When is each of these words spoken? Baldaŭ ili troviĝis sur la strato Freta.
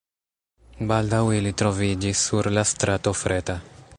Baldaŭ 0.91 1.19
ili 1.41 1.51
troviĝis 1.63 2.25
sur 2.31 2.51
la 2.59 2.67
strato 2.73 3.17
Freta. 3.23 3.61